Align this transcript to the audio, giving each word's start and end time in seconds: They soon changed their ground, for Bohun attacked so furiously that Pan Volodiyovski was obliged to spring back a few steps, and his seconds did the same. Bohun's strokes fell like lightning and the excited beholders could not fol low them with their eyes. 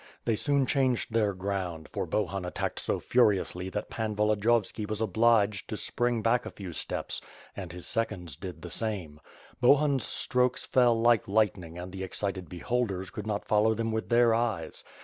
They 0.25 0.35
soon 0.35 0.65
changed 0.65 1.13
their 1.13 1.31
ground, 1.35 1.87
for 1.87 2.07
Bohun 2.07 2.43
attacked 2.43 2.79
so 2.79 2.99
furiously 2.99 3.69
that 3.69 3.91
Pan 3.91 4.15
Volodiyovski 4.15 4.87
was 4.89 4.99
obliged 4.99 5.69
to 5.69 5.77
spring 5.77 6.23
back 6.23 6.43
a 6.43 6.49
few 6.49 6.73
steps, 6.73 7.21
and 7.55 7.71
his 7.71 7.85
seconds 7.85 8.35
did 8.35 8.63
the 8.63 8.71
same. 8.71 9.19
Bohun's 9.61 10.03
strokes 10.07 10.65
fell 10.65 10.99
like 10.99 11.27
lightning 11.27 11.77
and 11.77 11.91
the 11.91 12.03
excited 12.03 12.49
beholders 12.49 13.11
could 13.11 13.27
not 13.27 13.45
fol 13.45 13.61
low 13.65 13.75
them 13.75 13.91
with 13.91 14.09
their 14.09 14.33
eyes. 14.33 14.83